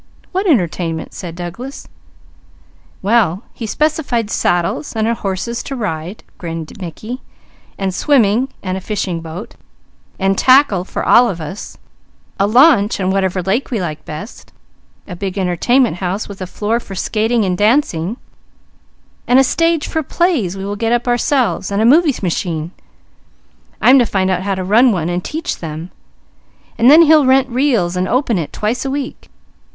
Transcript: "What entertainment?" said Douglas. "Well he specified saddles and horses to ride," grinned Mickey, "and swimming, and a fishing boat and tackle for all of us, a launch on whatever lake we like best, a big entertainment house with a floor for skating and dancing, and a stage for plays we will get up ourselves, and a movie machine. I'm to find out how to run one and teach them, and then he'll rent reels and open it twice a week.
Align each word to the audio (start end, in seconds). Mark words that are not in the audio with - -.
"What 0.31 0.47
entertainment?" 0.47 1.13
said 1.13 1.35
Douglas. 1.35 1.87
"Well 3.03 3.43
he 3.53 3.67
specified 3.67 4.31
saddles 4.31 4.95
and 4.95 5.05
horses 5.07 5.61
to 5.61 5.75
ride," 5.75 6.23
grinned 6.39 6.75
Mickey, 6.81 7.21
"and 7.77 7.93
swimming, 7.93 8.49
and 8.63 8.75
a 8.75 8.81
fishing 8.81 9.21
boat 9.21 9.53
and 10.17 10.35
tackle 10.39 10.85
for 10.85 11.05
all 11.05 11.29
of 11.29 11.39
us, 11.39 11.77
a 12.39 12.47
launch 12.47 12.99
on 12.99 13.11
whatever 13.11 13.43
lake 13.43 13.69
we 13.69 13.79
like 13.79 14.03
best, 14.03 14.51
a 15.07 15.15
big 15.15 15.37
entertainment 15.37 15.97
house 15.97 16.27
with 16.27 16.41
a 16.41 16.47
floor 16.47 16.79
for 16.79 16.95
skating 16.95 17.45
and 17.45 17.55
dancing, 17.55 18.17
and 19.27 19.37
a 19.37 19.43
stage 19.43 19.87
for 19.87 20.01
plays 20.01 20.57
we 20.57 20.65
will 20.65 20.75
get 20.75 20.91
up 20.91 21.07
ourselves, 21.07 21.69
and 21.69 21.79
a 21.79 21.85
movie 21.85 22.15
machine. 22.23 22.71
I'm 23.79 23.99
to 23.99 24.07
find 24.07 24.31
out 24.31 24.41
how 24.41 24.55
to 24.55 24.63
run 24.63 24.91
one 24.91 25.09
and 25.09 25.23
teach 25.23 25.59
them, 25.59 25.91
and 26.75 26.89
then 26.89 27.03
he'll 27.03 27.27
rent 27.27 27.49
reels 27.49 27.95
and 27.95 28.07
open 28.07 28.39
it 28.39 28.51
twice 28.51 28.83
a 28.83 28.89
week. 28.89 29.29